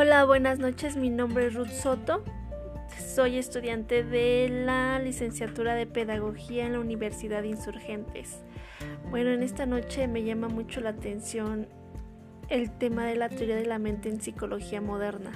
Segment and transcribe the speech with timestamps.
[0.00, 0.96] Hola, buenas noches.
[0.96, 2.22] Mi nombre es Ruth Soto.
[3.16, 8.44] Soy estudiante de la licenciatura de Pedagogía en la Universidad de Insurgentes.
[9.10, 11.66] Bueno, en esta noche me llama mucho la atención
[12.48, 15.32] el tema de la teoría de la mente en psicología moderna.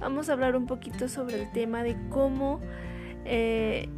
[0.00, 2.58] Vamos a hablar un poquito sobre el tema de cómo
[3.24, 3.88] eh,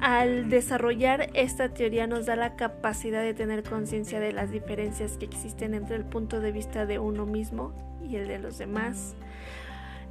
[0.00, 5.24] al desarrollar esta teoría nos da la capacidad de tener conciencia de las diferencias que
[5.24, 9.16] existen entre el punto de vista de uno mismo y el de los demás.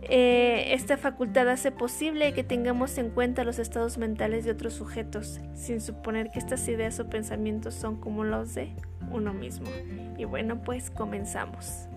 [0.10, 5.40] Eh, esta facultad hace posible que tengamos en cuenta los estados mentales de otros sujetos,
[5.54, 8.74] sin suponer que estas ideas o pensamientos son como los de
[9.12, 9.68] uno mismo.
[10.18, 11.88] Y bueno, pues comenzamos.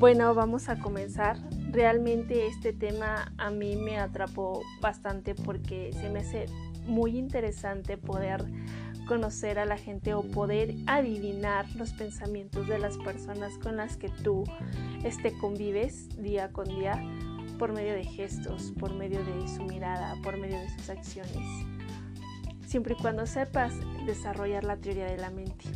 [0.00, 1.36] Bueno, vamos a comenzar.
[1.72, 6.46] Realmente este tema a mí me atrapó bastante porque se me hace
[6.86, 8.46] muy interesante poder
[9.06, 14.08] conocer a la gente o poder adivinar los pensamientos de las personas con las que
[14.08, 14.44] tú
[15.04, 16.98] este, convives día con día
[17.58, 21.66] por medio de gestos, por medio de su mirada, por medio de sus acciones.
[22.66, 23.74] Siempre y cuando sepas
[24.06, 25.66] desarrollar la teoría de la mente.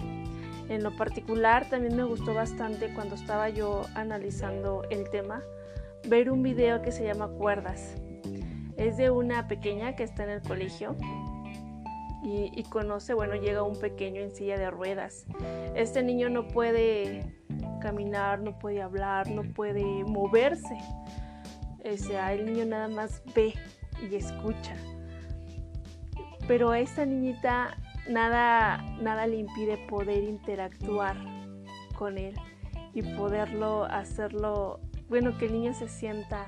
[0.68, 5.42] En lo particular también me gustó bastante cuando estaba yo analizando el tema
[6.08, 7.96] ver un video que se llama Cuerdas
[8.76, 10.96] es de una pequeña que está en el colegio
[12.26, 15.26] y, conoce, bueno, llega un pequeño en silla de ruedas.
[15.74, 17.36] Este niño no puede
[17.82, 20.78] caminar, no puede hablar, no puede moverse.
[21.84, 23.52] O sea, el niño nada más ve
[24.10, 24.74] y escucha.
[26.48, 27.76] Pero a esta niñita
[28.08, 31.16] nada, nada le impide poder interactuar
[31.96, 32.34] con él
[32.92, 36.46] y poderlo hacerlo, bueno, que el niño se sienta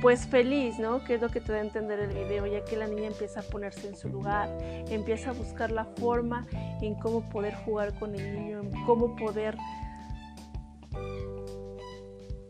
[0.00, 1.04] pues feliz, ¿no?
[1.04, 3.40] Que es lo que te da a entender el video, ya que la niña empieza
[3.40, 4.48] a ponerse en su lugar,
[4.88, 6.46] empieza a buscar la forma
[6.80, 9.56] en cómo poder jugar con el niño, en cómo poder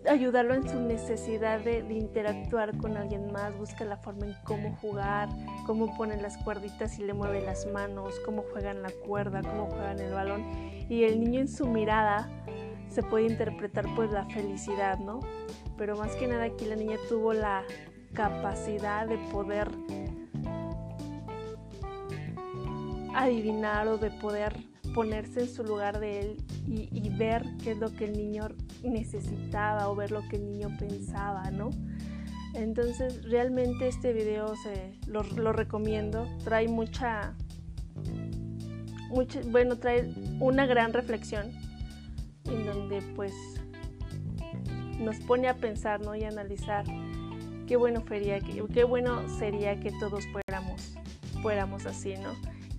[0.09, 5.29] ayudarlo en su necesidad de, interactuar con alguien más, busca la forma en cómo jugar,
[5.65, 9.99] cómo ponen las cuerditas y le mueve las manos, cómo juegan la cuerda, cómo juegan
[9.99, 10.45] el balón.
[10.89, 12.29] Y el niño en su mirada
[12.89, 15.21] se puede interpretar pues la felicidad, ¿no?
[15.77, 17.63] pero más que nada aquí la niña tuvo la
[18.13, 19.71] capacidad de poder
[23.15, 24.57] adivinar o de poder
[24.95, 26.37] ponerse en su lugar de él
[26.67, 28.49] y, ver qué es lo que el niño
[28.83, 31.71] necesitaba o ver lo que el niño pensaba, ¿no?
[32.55, 37.35] Entonces realmente este video se, lo, recomiendo, trae mucha,
[39.51, 41.51] bueno, trae una gran reflexión
[42.45, 43.33] en donde pues
[45.01, 46.15] nos pone a pensar ¿no?
[46.15, 46.85] y analizar
[47.67, 50.95] qué bueno, qué bueno sería que todos fuéramos,
[51.43, 52.35] fuéramos así, ¿no?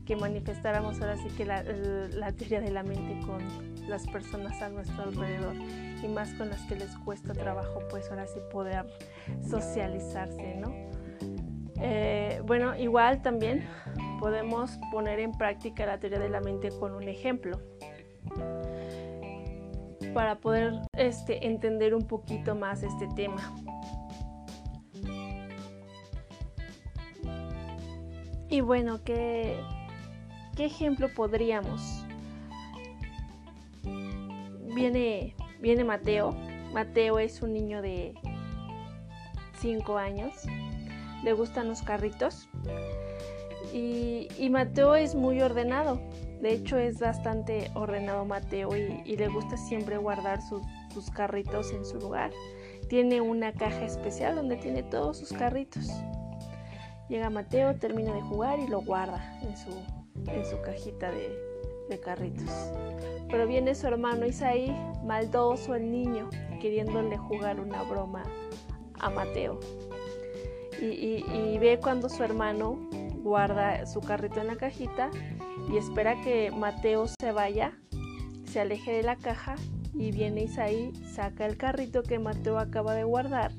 [0.06, 4.70] que manifestáramos ahora sí que la, la, teoría de la mente con las personas a
[4.70, 8.86] nuestro alrededor y más con las que les cuesta trabajo, pues ahora sí poder
[9.48, 10.74] socializarse, ¿no?
[11.82, 13.68] Eh, bueno, igual también
[14.20, 17.60] podemos poner en práctica la teoría de la mente con un ejemplo
[20.14, 23.54] para poder este, entender un poquito más este tema.
[28.50, 29.60] Y bueno, ¿qué,
[30.56, 32.05] qué ejemplo podríamos?
[34.76, 36.36] Viene, viene Mateo.
[36.74, 38.14] Mateo es un niño de
[39.62, 40.34] 5 años.
[41.24, 42.50] Le gustan los carritos.
[43.74, 46.02] Y, y Mateo es muy ordenado.
[46.42, 51.98] De hecho es bastante ordenado Mateo y, le gusta siempre guardar sus, carritos en su
[51.98, 52.32] lugar.
[52.90, 55.88] Tiene una caja especial donde tiene todos sus carritos.
[57.08, 59.72] Llega Mateo, termina de jugar y lo guarda en su,
[60.30, 61.55] en su cajita de,
[62.04, 62.50] carritos.
[63.30, 66.30] Pero viene su hermano Isaí, maldoso el niño,
[66.62, 68.24] queriéndole jugar una broma
[69.00, 69.60] a Mateo.
[70.82, 72.78] y ve cuando su hermano
[73.26, 75.10] guarda su carrito en la cajita
[75.72, 77.74] y espera que Mateo se vaya,
[78.46, 79.56] se aleje de la caja
[79.96, 83.52] y viene Isaí, saca el carrito que Mateo acaba de guardar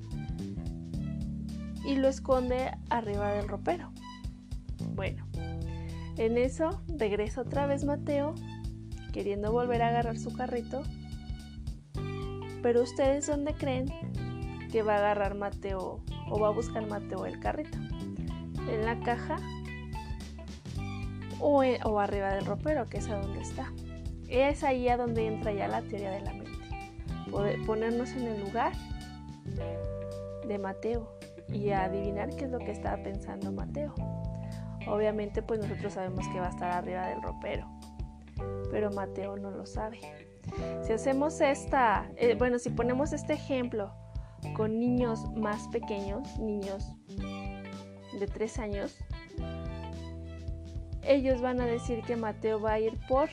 [1.84, 3.90] y lo esconde arriba del ropero.
[4.94, 5.25] Bueno,
[6.16, 8.34] en eso regresa otra vez Mateo,
[9.12, 10.82] queriendo volver a agarrar su carrito.
[12.62, 13.86] Pero ustedes dónde creen
[14.70, 17.78] que va a agarrar Mateo o va a buscar Mateo el carrito?
[18.68, 19.36] En la caja
[21.38, 23.72] o, arriba del ropero, que es a donde está.
[24.28, 26.50] Es ahí a donde entra ya la teoría de la mente.
[27.66, 28.72] Ponernos en el lugar
[30.48, 31.12] de Mateo
[31.52, 33.94] y adivinar qué es lo que estaba pensando Mateo.
[34.86, 37.68] Obviamente pues nosotros sabemos que va a estar arriba del ropero,
[38.70, 40.00] pero Mateo no lo sabe.
[40.82, 43.92] Si hacemos esta, eh, bueno, si ponemos este ejemplo
[44.54, 46.86] con niños más pequeños, niños
[48.18, 48.96] de 3 años,
[51.02, 53.28] ellos van a decir que Mateo va a ir por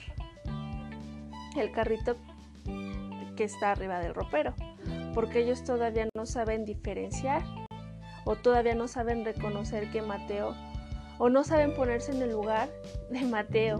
[1.55, 2.17] el carrito
[3.35, 4.53] que está arriba del ropero,
[5.13, 7.43] porque ellos todavía no saben diferenciar
[8.25, 10.55] o todavía no saben reconocer que Mateo
[11.23, 12.69] o no saben ponerse en el lugar
[13.09, 13.79] de Mateo.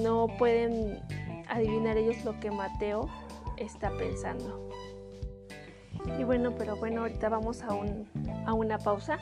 [0.00, 1.02] No pueden
[1.48, 3.08] adivinar ellos lo que Mateo
[3.56, 4.68] está pensando.
[6.16, 8.08] Y bueno, pero bueno, ahorita vamos a, un,
[8.46, 9.18] a una pausa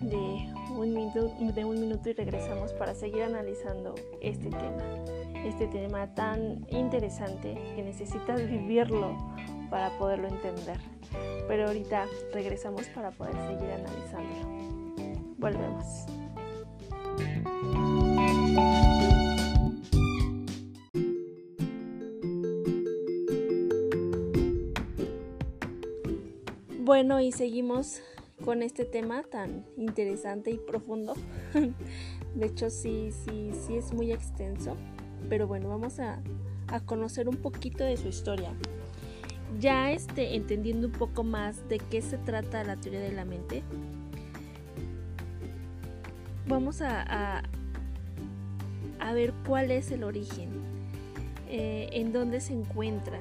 [0.00, 4.82] de un, minuto, de un minuto y regresamos para seguir analizando este tema.
[5.46, 9.16] Este tema tan interesante que necesitas vivirlo
[9.70, 10.78] para poderlo entender.
[11.48, 14.56] Pero ahorita regresamos para poder seguir analizándolo.
[15.38, 16.06] Volvemos.
[26.80, 28.00] Bueno, y seguimos
[28.44, 31.14] con este tema tan interesante y profundo.
[32.34, 34.76] De hecho, sí, sí, sí es muy extenso.
[35.28, 36.22] Pero bueno, vamos a,
[36.68, 38.54] a conocer un poquito de su historia
[39.58, 43.62] ya este, entendiendo un poco más de qué se trata la teoría de la mente,
[46.46, 47.42] vamos a,
[49.00, 50.50] a, ver cuál es el origen,
[51.48, 53.18] eh, en dónde se encuentra.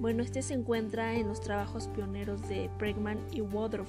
[0.00, 3.88] Bueno, este se encuentra en los trabajos pioneros de Bregman y Woodruff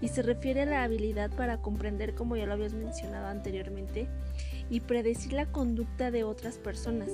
[0.00, 4.08] y se refiere a la habilidad para comprender, como ya lo habías mencionado anteriormente,
[4.68, 7.08] y predecir la conducta de otras personas,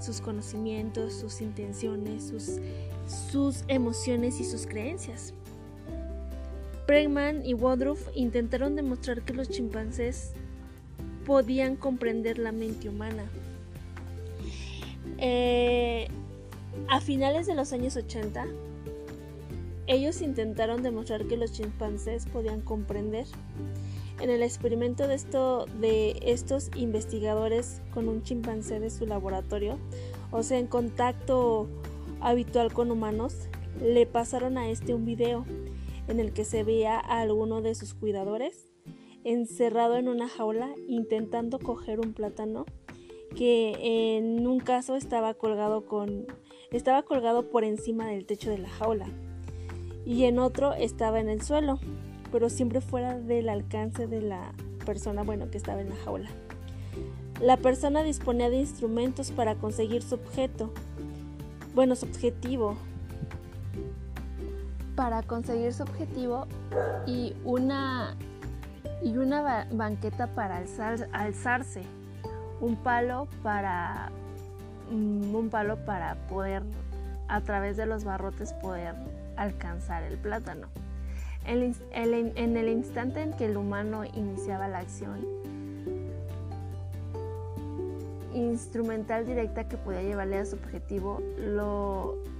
[0.00, 2.60] sus conocimientos, sus intenciones, sus,
[3.30, 5.34] sus emociones y sus creencias.
[6.86, 10.32] Bregman y Woodruff intentaron demostrar que los chimpancés
[11.24, 13.24] podían comprender la mente humana.
[15.18, 16.08] Eh,
[16.88, 18.46] a finales de los años 80,
[19.86, 23.26] ellos intentaron demostrar que los chimpancés podían comprender.
[24.20, 29.78] En el experimento de, esto, de estos investigadores con un chimpancé de su laboratorio,
[30.30, 31.68] o sea, en contacto
[32.20, 33.48] habitual con humanos,
[33.82, 35.44] le pasaron a este un video
[36.08, 38.72] en el que se veía a alguno de sus cuidadores
[39.24, 42.66] encerrado en una jaula intentando coger un plátano
[43.34, 46.26] que en un caso estaba colgado con
[46.70, 49.06] estaba colgado por encima del techo de la jaula
[50.04, 51.80] y en otro estaba en el suelo,
[52.34, 54.50] pero siempre fuera del alcance de la
[54.84, 56.28] persona, bueno, que estaba en la jaula.
[57.40, 60.72] La persona disponía de instrumentos para conseguir su objeto,
[61.76, 62.74] bueno, su objetivo,
[64.96, 66.48] para conseguir su objetivo
[67.06, 68.16] y una
[69.00, 70.56] y una banqueta para
[71.12, 71.82] alzarse,
[72.60, 74.10] un palo para
[74.90, 76.64] mm, un palo para poder
[77.28, 78.96] a través de los barrotes poder
[79.36, 80.66] alcanzar el plátano.
[81.44, 85.44] En el instante en que el humano iniciaba la acción
[88.34, 91.22] instrumental directa que podía llevarle a su objetivo,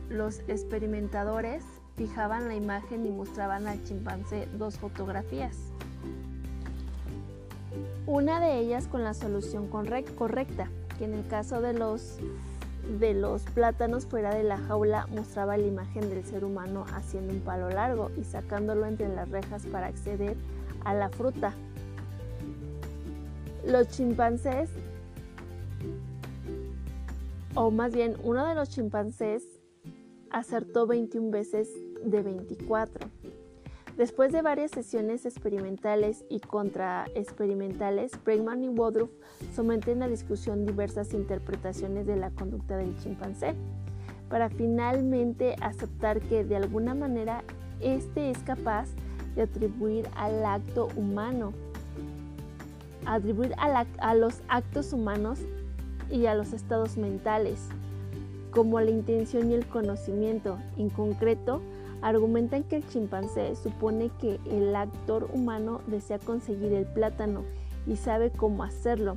[0.09, 1.65] los experimentadores
[1.97, 5.57] fijaban la imagen y mostraban al chimpancé dos fotografías.
[8.07, 12.19] Una de ellas con la solución correcta, que en el caso de los
[12.99, 17.41] de los plátanos fuera de la jaula mostraba la imagen del ser humano haciendo un
[17.41, 20.37] palo largo y sacándolo entre las rejas para acceder
[20.85, 21.53] a la fruta.
[23.67, 24.71] Los chimpancés,
[27.55, 29.43] o más bien uno de los chimpancés,
[30.31, 31.71] acertó 21 veces
[32.05, 33.09] de 24.
[33.97, 39.11] Después de varias sesiones experimentales y contraexperimentales, Bregman y Woodruff
[39.55, 43.55] someten a discusión diversas interpretaciones de la conducta del chimpancé,
[44.29, 47.45] para finalmente aceptar que de alguna manera
[47.81, 48.89] este es capaz
[49.37, 51.53] de atribuir al acto humano,
[53.07, 55.39] atribuir a, a los actos humanos
[56.11, 57.69] y a los estados mentales,
[58.51, 61.61] como la intención y el conocimiento, en concreto,
[62.05, 67.45] argumentan que el chimpancé supone que el actor humano desea conseguir el plátano
[67.87, 69.17] y sabe cómo hacerlo.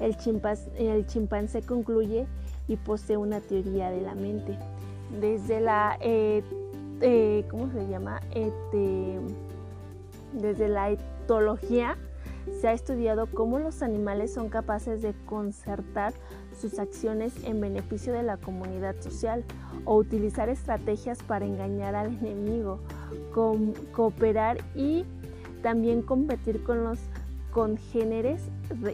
[0.00, 2.26] El chimpancé, concluye
[2.66, 4.58] y posee una teoría de la mente.
[5.20, 6.42] Desde la, eh,
[7.50, 8.20] ¿cómo se llama?
[10.32, 11.96] desde la etología
[12.60, 16.12] se ha estudiado cómo los animales son capaces de concertar
[16.54, 19.44] sus acciones en beneficio de la comunidad social
[19.84, 22.80] o utilizar estrategias para engañar al enemigo,
[23.92, 25.04] cooperar y
[25.62, 26.98] también competir con los
[27.52, 28.42] congéneres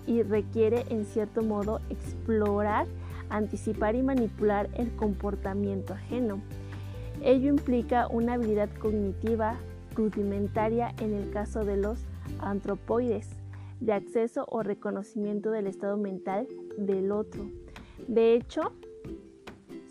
[0.07, 2.87] y requiere en cierto modo explorar,
[3.29, 6.41] anticipar y manipular el comportamiento ajeno.
[7.23, 9.57] Ello implica una habilidad cognitiva
[9.95, 11.99] rudimentaria en el caso de los
[12.41, 13.29] antropoides,
[13.81, 16.47] de acceso o reconocimiento del estado mental
[16.87, 17.45] del otro.
[18.09, 18.73] De hecho,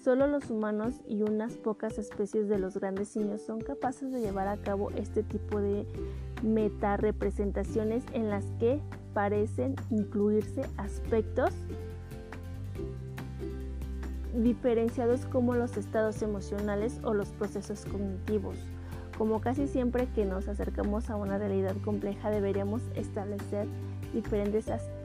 [0.04, 4.48] Solo los humanos y unas pocas especies de los grandes simios son capaces de llevar
[4.48, 5.86] a cabo este tipo de
[6.42, 8.80] meta-representaciones en las que
[9.14, 11.54] parecen incluirse aspectos
[14.34, 18.58] diferenciados como los estados emocionales o los procesos cognitivos.
[19.18, 23.68] Como casi siempre que nos acercamos a una realidad compleja deberíamos establecer
[24.14, 24.99] diferentes aspectos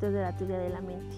[0.00, 1.16] de la teoría de la mente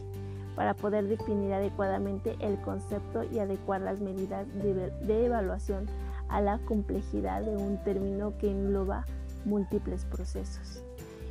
[0.57, 5.87] para poder definir adecuadamente el concepto y adecuar las medidas de, evaluación
[6.29, 9.07] a la complejidad de un término que engloba
[9.45, 10.83] múltiples procesos.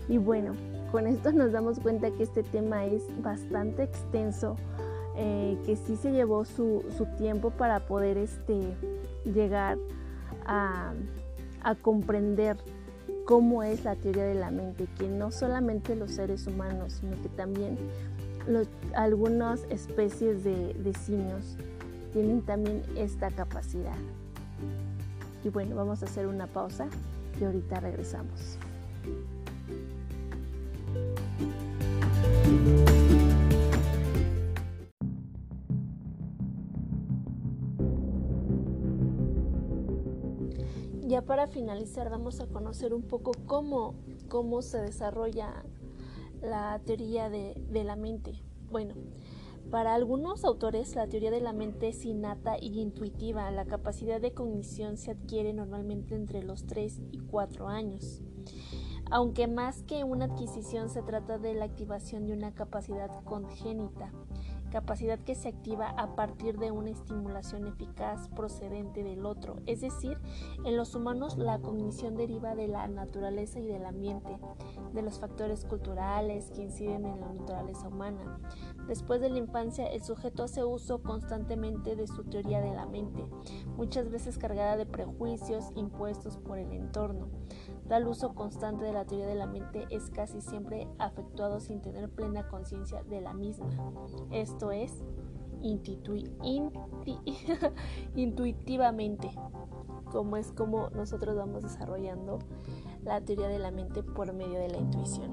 [0.09, 0.53] Y bueno,
[0.91, 4.55] con esto nos damos cuenta que este tema es bastante extenso,
[5.15, 6.83] eh, que sí se llevó su,
[7.17, 8.75] tiempo para poder este,
[9.23, 9.77] llegar
[10.45, 10.93] a,
[11.63, 12.57] a comprender
[13.25, 17.29] cómo es la teoría de la mente, que no solamente los seres humanos, sino que
[17.29, 17.77] también
[18.95, 21.57] algunas especies de, de simios
[22.13, 23.97] tienen también esta capacidad.
[25.43, 26.87] Y bueno, vamos a hacer una pausa
[27.39, 28.57] y ahorita regresamos.
[41.11, 43.95] Ya para finalizar vamos a conocer un poco cómo,
[44.29, 45.65] cómo se desarrolla
[46.41, 48.41] la teoría de, la mente.
[48.69, 48.93] Bueno,
[49.69, 53.51] para algunos autores la teoría de la mente es innata y intuitiva.
[53.51, 58.21] La capacidad de cognición se adquiere normalmente entre los 3 y 4 años.
[59.11, 64.13] Aunque más que una adquisición se trata de la activación de una capacidad congénita
[64.71, 69.57] capacidad que se activa a partir de una estimulación eficaz procedente del otro.
[69.67, 70.17] Es decir,
[70.65, 74.39] en los humanos la cognición deriva de la naturaleza y del ambiente,
[74.93, 78.39] de los factores culturales que inciden en la naturaleza humana.
[78.87, 83.23] Después de la infancia, el sujeto hace uso constantemente de su teoría de la mente,
[83.77, 87.27] muchas veces cargada de prejuicios impuestos por el entorno.
[87.91, 92.09] Tal uso constante de la teoría de la mente es casi siempre afectuado sin tener
[92.09, 93.67] plena conciencia de la misma.
[94.31, 95.03] Esto es,
[98.15, 99.29] intuitivamente,
[100.09, 102.39] como es como nosotros vamos desarrollando
[103.03, 105.29] la teoría de la mente por medio de la intuición.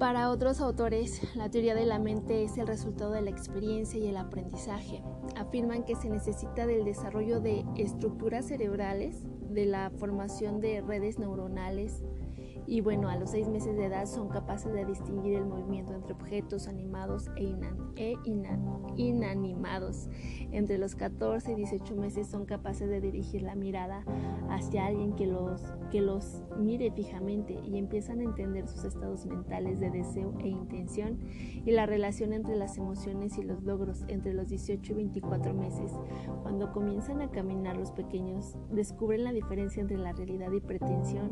[0.00, 4.06] Para otros autores, la teoría de la mente es el resultado de la experiencia y
[4.08, 5.02] el aprendizaje.
[5.36, 9.18] Afirman que se necesita del desarrollo de estructuras cerebrales,
[9.50, 12.02] de la formación de redes neuronales,
[12.66, 16.12] y bueno, a los seis meses de edad son capaces de distinguir el movimiento entre
[16.12, 17.54] objetos animados e,
[17.96, 18.16] e
[18.96, 20.08] inanimados.
[20.52, 24.04] Entre los 14 y 18 meses son capaces de dirigir la mirada
[24.48, 29.80] hacia alguien que los, que los mire fijamente y empiezan a entender sus estados mentales
[29.80, 31.18] de deseo e intención
[31.64, 35.92] y la relación entre las emociones y los logros entre los 18 y 24 meses.
[36.42, 41.30] Cuando comienzan a caminar los pequeños, descubren la diferencia entre la realidad y pretensión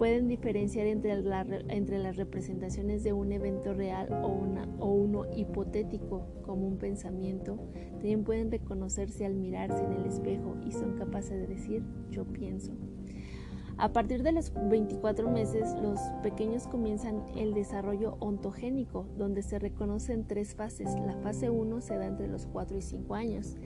[0.00, 1.12] pueden diferenciar entre,
[1.68, 7.58] entre, las representaciones de un evento real o, una, o uno hipotético, como un pensamiento.
[7.98, 12.72] También pueden reconocerse al mirarse en el espejo y son capaces de decir yo pienso.
[13.80, 20.26] A partir de los 24 meses, los pequeños comienzan el desarrollo ontogénico, donde se reconocen
[20.26, 20.94] tres fases.
[21.06, 23.56] La fase 1 se da entre los 4 y 5 años.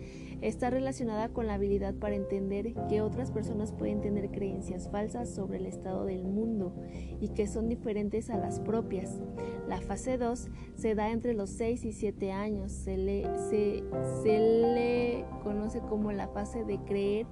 [0.40, 5.56] Está relacionada con la habilidad para entender que otras personas pueden tener creencias falsas sobre
[5.56, 6.76] el estado del mundo
[7.20, 9.20] y que son diferentes a las propias.
[9.66, 12.70] La fase 2 se da entre los 6 y 7 años.
[12.70, 13.82] Se le, se,
[14.22, 17.26] se le conoce como la fase de creer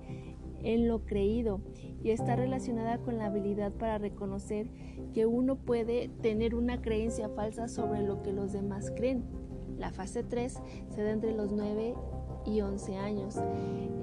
[0.62, 1.60] en lo creído
[2.02, 4.68] y está relacionada con la habilidad para reconocer
[5.12, 9.24] que uno puede tener una creencia falsa sobre lo que los demás creen.
[9.78, 11.94] La fase 3 se da entre los 9
[12.44, 13.36] y 11 años.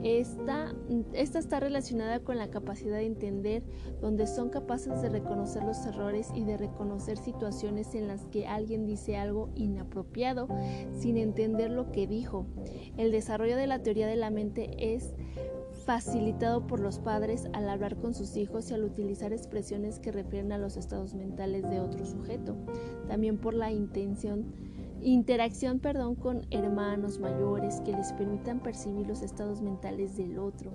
[0.03, 0.73] Esta,
[1.13, 3.63] esta está relacionada con la capacidad de entender,
[4.01, 8.85] donde son capaces de reconocer los errores y de reconocer situaciones en las que alguien
[8.85, 10.47] dice algo inapropiado
[10.97, 12.45] sin entender lo que dijo.
[12.97, 15.13] El desarrollo de la teoría de la mente es
[15.89, 20.51] facilitado por los padres al hablar con sus hijos y al utilizar expresiones que refieren
[20.51, 22.55] a los estados mentales de otro sujeto,
[23.07, 24.53] también por la intención
[25.01, 30.71] interacción perdón, con hermanos mayores que les permitan percibir los estados mentales del otro.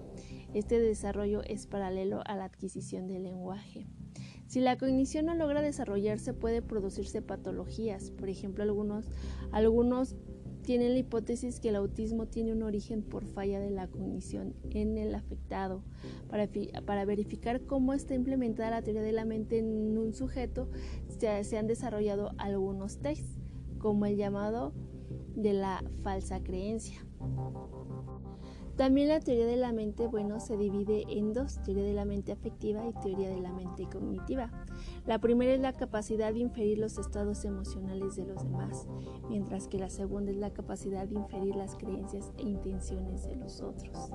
[0.52, 3.86] Este desarrollo es paralelo a la adquisición del lenguaje.
[4.48, 8.10] Si la cognición no logra desarrollarse puede producirse patologías.
[8.10, 9.08] Por ejemplo, algunos,
[9.52, 10.16] algunos
[10.64, 14.98] tienen la hipótesis que el autismo tiene un origen por falla de la cognición en
[14.98, 15.82] el afectado.
[16.28, 20.68] Para, verificar cómo está implementada la teoría de la mente en un sujeto,
[21.18, 23.38] se, se han desarrollado algunos tests
[23.78, 24.72] como el llamado
[25.36, 27.03] de la falsa creencia.
[28.76, 32.32] También la teoría de la mente, bueno, se divide en dos, teoría de la mente
[32.32, 34.50] afectiva y teoría de la mente cognitiva.
[35.06, 38.88] La primera es la capacidad de inferir los estados emocionales de los demás,
[39.28, 43.60] mientras que la segunda es la capacidad de inferir las creencias e intenciones de los
[43.60, 44.10] otros.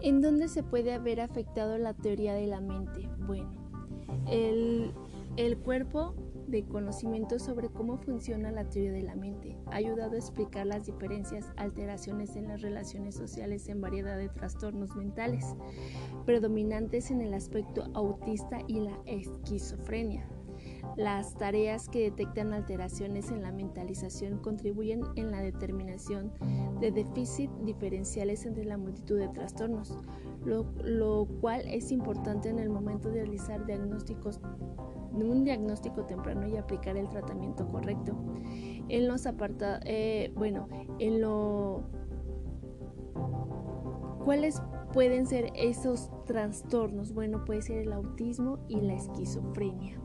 [0.00, 3.08] ¿En dónde se puede haber afectado la teoría de la mente?
[3.26, 3.52] Bueno,
[4.26, 4.92] el,
[5.36, 6.14] el cuerpo
[6.50, 9.56] de conocimiento sobre cómo funciona la teoría de la mente.
[9.66, 14.94] Ha ayudado a explicar las diferencias, alteraciones en las relaciones sociales en variedad de trastornos
[14.96, 15.54] mentales,
[16.26, 20.28] predominantes en el aspecto autista y la esquizofrenia.
[20.96, 26.32] Las tareas que detectan alteraciones en la mentalización contribuyen en la determinación
[26.80, 29.96] de déficit diferenciales entre la multitud de trastornos,
[30.44, 34.40] lo, lo cual es importante en el momento de realizar diagnósticos
[35.12, 38.14] un diagnóstico temprano y aplicar el tratamiento correcto.
[38.88, 41.82] En los apartados, eh, bueno, en lo...
[44.24, 44.62] ¿Cuáles
[44.92, 47.12] pueden ser esos trastornos?
[47.12, 50.00] Bueno, puede ser el autismo y la esquizofrenia.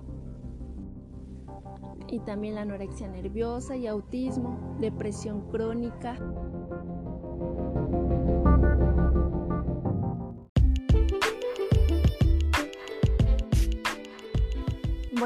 [2.07, 6.17] Y también la anorexia nerviosa y autismo, depresión crónica.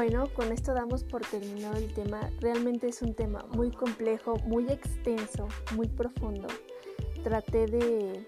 [0.02, 2.30] Bueno, con esto damos por terminado el tema.
[2.40, 6.48] Realmente es un tema muy complejo, muy extenso, muy profundo.
[7.22, 8.26] Traté de,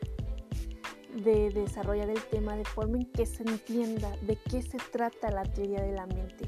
[1.24, 5.44] de desarrollar el tema de forma en que se entienda de qué se trata la
[5.44, 6.44] teoría de la mente,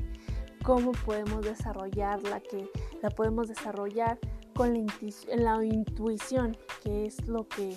[0.63, 2.69] cómo podemos desarrollarla, que
[3.01, 4.19] la podemos desarrollar
[4.55, 7.75] con la, la intuición, que es lo que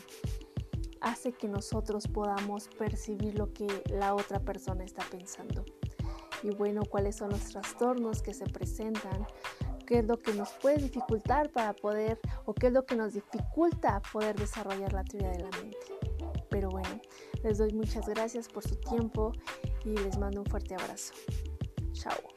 [1.00, 5.64] hace que nosotros podamos percibir lo que la otra persona está pensando
[6.44, 9.28] y bueno, cuáles son los trastornos que se presentan,
[9.86, 13.14] qué es lo que nos puede dificultar para poder o qué es lo que nos
[13.14, 15.78] dificulta poder desarrollar la teoría de la mente.
[16.50, 17.02] Pero bueno,
[17.44, 19.32] les doy muchas gracias por su tiempo
[19.86, 21.14] y les mando un fuerte abrazo.
[21.94, 22.37] Chao.